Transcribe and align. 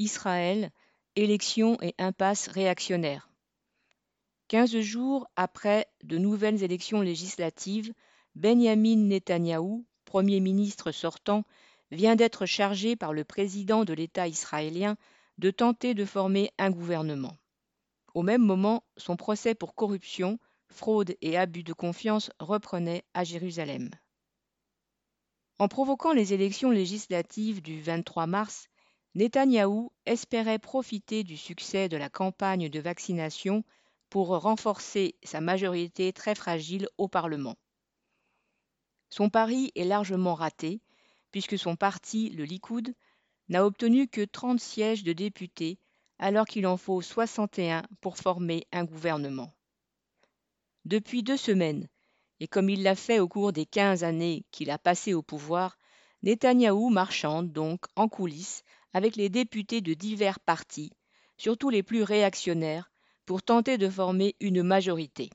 Israël, 0.00 0.70
élections 1.14 1.76
et 1.82 1.94
impasse 1.98 2.48
réactionnaire. 2.48 3.28
Quinze 4.48 4.80
jours 4.80 5.28
après 5.36 5.86
de 6.02 6.16
nouvelles 6.16 6.62
élections 6.62 7.02
législatives, 7.02 7.92
Benjamin 8.34 8.96
Netanyahou, 8.96 9.84
Premier 10.06 10.40
ministre 10.40 10.90
sortant, 10.90 11.44
vient 11.90 12.16
d'être 12.16 12.46
chargé 12.46 12.96
par 12.96 13.12
le 13.12 13.24
président 13.24 13.84
de 13.84 13.92
l'État 13.92 14.26
israélien 14.26 14.96
de 15.36 15.50
tenter 15.50 15.92
de 15.92 16.06
former 16.06 16.50
un 16.56 16.70
gouvernement. 16.70 17.36
Au 18.14 18.22
même 18.22 18.42
moment, 18.42 18.82
son 18.96 19.16
procès 19.16 19.54
pour 19.54 19.74
corruption, 19.74 20.38
fraude 20.68 21.14
et 21.20 21.36
abus 21.36 21.62
de 21.62 21.74
confiance 21.74 22.30
reprenait 22.40 23.04
à 23.12 23.22
Jérusalem. 23.24 23.90
En 25.58 25.68
provoquant 25.68 26.14
les 26.14 26.32
élections 26.32 26.70
législatives 26.70 27.60
du 27.60 27.82
23 27.82 28.26
mars, 28.26 28.70
Netanyahou 29.16 29.92
espérait 30.06 30.60
profiter 30.60 31.24
du 31.24 31.36
succès 31.36 31.88
de 31.88 31.96
la 31.96 32.08
campagne 32.08 32.68
de 32.68 32.78
vaccination 32.80 33.64
pour 34.08 34.28
renforcer 34.28 35.16
sa 35.24 35.40
majorité 35.40 36.12
très 36.12 36.36
fragile 36.36 36.88
au 36.96 37.08
Parlement. 37.08 37.56
Son 39.08 39.28
pari 39.28 39.72
est 39.74 39.84
largement 39.84 40.34
raté, 40.34 40.80
puisque 41.32 41.58
son 41.58 41.74
parti, 41.74 42.30
le 42.30 42.44
Likoud, 42.44 42.94
n'a 43.48 43.66
obtenu 43.66 44.06
que 44.06 44.24
30 44.24 44.60
sièges 44.60 45.02
de 45.02 45.12
députés, 45.12 45.80
alors 46.20 46.46
qu'il 46.46 46.66
en 46.66 46.76
faut 46.76 47.02
61 47.02 47.82
pour 48.00 48.16
former 48.16 48.66
un 48.70 48.84
gouvernement. 48.84 49.52
Depuis 50.84 51.24
deux 51.24 51.36
semaines, 51.36 51.88
et 52.38 52.46
comme 52.46 52.70
il 52.70 52.84
l'a 52.84 52.94
fait 52.94 53.18
au 53.18 53.26
cours 53.26 53.52
des 53.52 53.66
15 53.66 54.04
années 54.04 54.44
qu'il 54.52 54.70
a 54.70 54.78
passées 54.78 55.14
au 55.14 55.22
pouvoir, 55.22 55.78
Netanyahou 56.22 56.90
marchande 56.90 57.52
donc 57.52 57.86
en 57.96 58.08
coulisses 58.08 58.62
avec 58.92 59.16
les 59.16 59.28
députés 59.28 59.80
de 59.80 59.94
divers 59.94 60.40
partis, 60.40 60.92
surtout 61.36 61.70
les 61.70 61.82
plus 61.82 62.02
réactionnaires, 62.02 62.90
pour 63.26 63.42
tenter 63.42 63.78
de 63.78 63.88
former 63.88 64.34
une 64.40 64.62
majorité. 64.62 65.30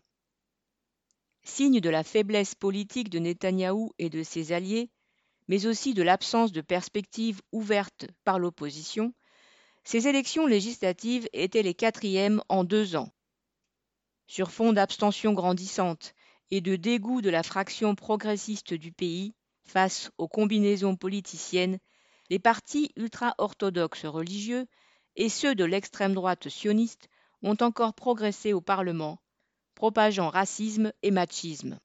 Signe 1.44 1.80
de 1.80 1.90
la 1.90 2.04
faiblesse 2.04 2.56
politique 2.56 3.10
de 3.10 3.20
Netanyahou 3.20 3.94
et 4.00 4.10
de 4.10 4.24
ses 4.24 4.52
alliés, 4.52 4.90
mais 5.48 5.68
aussi 5.68 5.94
de 5.94 6.02
l'absence 6.02 6.52
de 6.52 6.62
perspectives 6.62 7.42
ouvertes 7.52 8.08
par 8.24 8.40
l'opposition, 8.40 9.14
ces 9.84 10.08
élections 10.08 10.48
législatives 10.48 11.30
étaient 11.32 11.62
les 11.62 11.76
quatrièmes 11.76 12.42
en 12.50 12.64
deux 12.64 12.96
ans. 12.96 13.14
Sur 14.28 14.52
fond 14.52 14.74
d'abstention 14.74 15.34
grandissante 15.34 16.16
et 16.50 16.62
de 16.62 16.76
dégoût 16.76 17.22
de 17.22 17.30
la 17.30 17.44
fraction 17.44 17.94
progressiste 17.94 18.74
du 18.74 18.92
pays 18.92 19.36
face 19.64 20.10
aux 20.18 20.28
combinaisons 20.28 20.96
politiciennes, 20.96 21.78
les 22.30 22.40
partis 22.40 22.92
ultra-orthodoxes 22.96 24.06
religieux 24.06 24.68
et 25.16 25.30
ceux 25.30 25.56
de 25.56 25.64
l'extrême 25.64 26.14
droite 26.14 26.50
sioniste 26.50 27.10
ont 27.42 27.58
encore 27.62 27.94
progressé 27.94 28.54
au 28.54 28.62
Parlement, 28.62 29.20
propageant 29.76 30.30
racisme 30.30 30.92
et 31.04 31.12
machisme. 31.12 31.80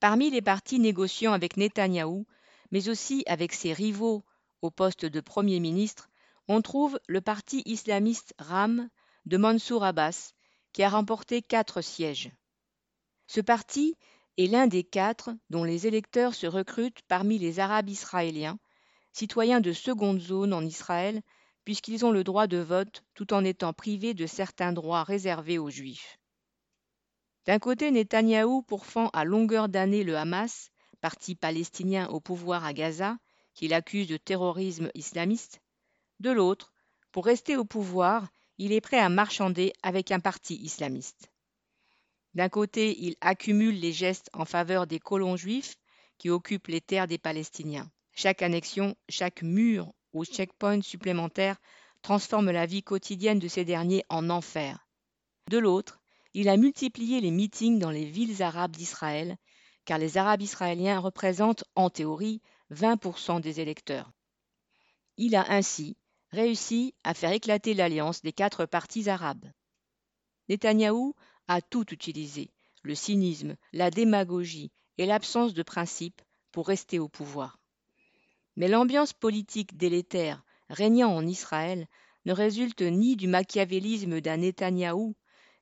Parmi 0.00 0.30
les 0.30 0.42
partis 0.42 0.78
négociant 0.78 1.32
avec 1.32 1.56
Netanyahou, 1.56 2.26
mais 2.70 2.88
aussi 2.88 3.22
avec 3.26 3.52
ses 3.52 3.72
rivaux 3.72 4.24
au 4.62 4.70
poste 4.70 5.04
de 5.04 5.20
Premier 5.20 5.60
ministre, 5.60 6.08
on 6.48 6.62
trouve 6.62 6.98
le 7.08 7.20
parti 7.20 7.62
islamiste 7.64 8.34
RAM 8.38 8.88
de 9.26 9.36
Mansour 9.36 9.84
Abbas, 9.84 10.32
qui 10.72 10.82
a 10.82 10.88
remporté 10.88 11.40
quatre 11.40 11.80
sièges. 11.80 12.32
Ce 13.26 13.40
parti 13.40 13.96
est 14.36 14.46
l'un 14.46 14.66
des 14.66 14.84
quatre 14.84 15.30
dont 15.48 15.64
les 15.64 15.86
électeurs 15.86 16.34
se 16.34 16.46
recrutent 16.46 17.02
parmi 17.08 17.38
les 17.38 17.60
Arabes 17.60 17.88
israéliens, 17.88 18.58
citoyens 19.14 19.60
de 19.60 19.72
seconde 19.72 20.20
zone 20.20 20.52
en 20.52 20.62
Israël, 20.62 21.22
puisqu'ils 21.64 22.04
ont 22.04 22.10
le 22.10 22.24
droit 22.24 22.48
de 22.48 22.58
vote 22.58 23.04
tout 23.14 23.32
en 23.32 23.44
étant 23.44 23.72
privés 23.72 24.12
de 24.12 24.26
certains 24.26 24.72
droits 24.72 25.04
réservés 25.04 25.56
aux 25.56 25.70
Juifs. 25.70 26.18
D'un 27.46 27.60
côté, 27.60 27.90
Netanyahou 27.92 28.62
pourfend 28.62 29.08
à 29.12 29.24
longueur 29.24 29.68
d'année 29.68 30.02
le 30.02 30.16
Hamas, 30.16 30.70
parti 31.00 31.36
palestinien 31.36 32.08
au 32.08 32.18
pouvoir 32.18 32.64
à 32.64 32.72
Gaza, 32.72 33.16
qu'il 33.54 33.72
accuse 33.72 34.08
de 34.08 34.16
terrorisme 34.16 34.90
islamiste. 34.94 35.60
De 36.18 36.30
l'autre, 36.30 36.72
pour 37.12 37.24
rester 37.24 37.56
au 37.56 37.64
pouvoir, 37.64 38.26
il 38.58 38.72
est 38.72 38.80
prêt 38.80 38.98
à 38.98 39.08
marchander 39.08 39.72
avec 39.82 40.10
un 40.10 40.20
parti 40.20 40.56
islamiste. 40.56 41.30
D'un 42.34 42.48
côté, 42.48 42.98
il 43.00 43.14
accumule 43.20 43.78
les 43.78 43.92
gestes 43.92 44.28
en 44.32 44.44
faveur 44.44 44.88
des 44.88 44.98
colons 44.98 45.36
juifs 45.36 45.76
qui 46.18 46.30
occupent 46.30 46.66
les 46.66 46.80
terres 46.80 47.06
des 47.06 47.18
Palestiniens. 47.18 47.88
Chaque 48.14 48.42
annexion, 48.42 48.96
chaque 49.08 49.42
mur 49.42 49.92
ou 50.12 50.24
checkpoint 50.24 50.82
supplémentaire 50.82 51.56
transforme 52.02 52.50
la 52.50 52.66
vie 52.66 52.82
quotidienne 52.82 53.38
de 53.38 53.48
ces 53.48 53.64
derniers 53.64 54.04
en 54.08 54.30
enfer. 54.30 54.86
De 55.50 55.58
l'autre, 55.58 56.00
il 56.32 56.48
a 56.48 56.56
multiplié 56.56 57.20
les 57.20 57.30
meetings 57.30 57.78
dans 57.78 57.90
les 57.90 58.04
villes 58.04 58.42
arabes 58.42 58.76
d'Israël, 58.76 59.36
car 59.84 59.98
les 59.98 60.16
Arabes 60.16 60.42
israéliens 60.42 60.98
représentent, 60.98 61.64
en 61.74 61.90
théorie, 61.90 62.40
20% 62.72 63.40
des 63.40 63.60
électeurs. 63.60 64.10
Il 65.16 65.36
a 65.36 65.50
ainsi 65.50 65.96
réussi 66.30 66.94
à 67.04 67.14
faire 67.14 67.32
éclater 67.32 67.74
l'alliance 67.74 68.22
des 68.22 68.32
quatre 68.32 68.66
partis 68.66 69.08
arabes. 69.08 69.46
Netanyahou 70.48 71.14
a 71.46 71.62
tout 71.62 71.92
utilisé, 71.92 72.50
le 72.82 72.94
cynisme, 72.94 73.56
la 73.72 73.90
démagogie 73.90 74.72
et 74.98 75.06
l'absence 75.06 75.54
de 75.54 75.62
principe 75.62 76.20
pour 76.50 76.66
rester 76.66 76.98
au 76.98 77.08
pouvoir. 77.08 77.58
Mais 78.56 78.68
l'ambiance 78.68 79.12
politique 79.12 79.76
délétère 79.76 80.44
régnant 80.68 81.14
en 81.14 81.26
Israël 81.26 81.88
ne 82.24 82.32
résulte 82.32 82.82
ni 82.82 83.16
du 83.16 83.26
machiavélisme 83.26 84.20
d'un 84.20 84.38
Netanyahou 84.38 85.14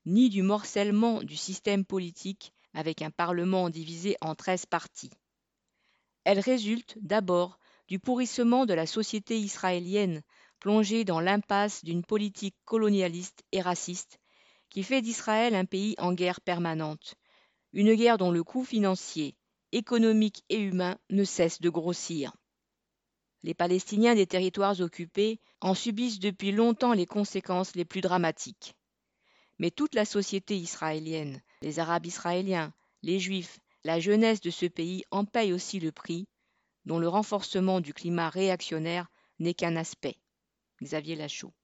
ni 0.04 0.28
du 0.28 0.42
morcellement 0.42 1.22
du 1.22 1.36
système 1.36 1.84
politique 1.84 2.52
avec 2.74 3.02
un 3.02 3.10
Parlement 3.10 3.70
divisé 3.70 4.16
en 4.20 4.34
treize 4.34 4.66
partis. 4.66 5.10
Elle 6.24 6.40
résulte 6.40 6.96
d'abord 7.00 7.58
du 7.88 7.98
pourrissement 7.98 8.66
de 8.66 8.74
la 8.74 8.86
société 8.86 9.38
israélienne 9.38 10.22
plongée 10.60 11.04
dans 11.04 11.20
l'impasse 11.20 11.84
d'une 11.84 12.04
politique 12.04 12.56
colonialiste 12.64 13.42
et 13.52 13.60
raciste 13.60 14.18
qui 14.70 14.82
fait 14.82 15.02
d'Israël 15.02 15.54
un 15.54 15.64
pays 15.64 15.94
en 15.98 16.14
guerre 16.14 16.40
permanente, 16.40 17.16
une 17.72 17.94
guerre 17.94 18.16
dont 18.16 18.30
le 18.30 18.42
coût 18.42 18.64
financier, 18.64 19.36
économique 19.72 20.44
et 20.48 20.60
humain 20.60 20.96
ne 21.10 21.24
cesse 21.24 21.60
de 21.60 21.68
grossir. 21.68 22.32
Les 23.42 23.54
Palestiniens 23.54 24.14
des 24.14 24.26
territoires 24.26 24.80
occupés 24.80 25.40
en 25.60 25.74
subissent 25.74 26.20
depuis 26.20 26.52
longtemps 26.52 26.92
les 26.92 27.06
conséquences 27.06 27.74
les 27.74 27.84
plus 27.84 28.00
dramatiques 28.00 28.76
mais 29.62 29.70
toute 29.70 29.94
la 29.94 30.04
société 30.04 30.56
israélienne, 30.56 31.40
les 31.60 31.78
Arabes 31.78 32.06
israéliens, 32.06 32.72
les 33.02 33.20
Juifs, 33.20 33.60
la 33.84 34.00
jeunesse 34.00 34.40
de 34.40 34.50
ce 34.50 34.66
pays 34.66 35.04
en 35.12 35.24
payent 35.24 35.52
aussi 35.52 35.78
le 35.78 35.92
prix, 35.92 36.26
dont 36.84 36.98
le 36.98 37.06
renforcement 37.06 37.80
du 37.80 37.94
climat 37.94 38.28
réactionnaire 38.28 39.06
n'est 39.38 39.54
qu'un 39.54 39.76
aspect. 39.76 40.16
Xavier 40.82 41.14
Lachaud. 41.14 41.52